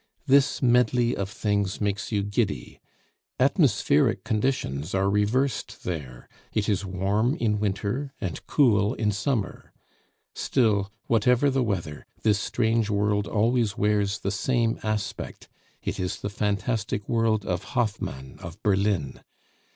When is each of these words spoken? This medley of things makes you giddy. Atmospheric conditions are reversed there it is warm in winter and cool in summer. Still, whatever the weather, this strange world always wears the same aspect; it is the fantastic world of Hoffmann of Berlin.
This 0.25 0.63
medley 0.63 1.15
of 1.15 1.29
things 1.29 1.79
makes 1.79 2.11
you 2.11 2.23
giddy. 2.23 2.79
Atmospheric 3.39 4.23
conditions 4.23 4.95
are 4.95 5.07
reversed 5.07 5.83
there 5.83 6.27
it 6.51 6.67
is 6.67 6.83
warm 6.83 7.35
in 7.35 7.59
winter 7.59 8.11
and 8.19 8.43
cool 8.47 8.95
in 8.95 9.11
summer. 9.11 9.71
Still, 10.33 10.91
whatever 11.05 11.51
the 11.51 11.61
weather, 11.61 12.07
this 12.23 12.39
strange 12.39 12.89
world 12.89 13.27
always 13.27 13.77
wears 13.77 14.17
the 14.17 14.31
same 14.31 14.79
aspect; 14.81 15.47
it 15.83 15.99
is 15.99 16.19
the 16.21 16.31
fantastic 16.31 17.07
world 17.07 17.45
of 17.45 17.63
Hoffmann 17.75 18.39
of 18.39 18.59
Berlin. 18.63 19.21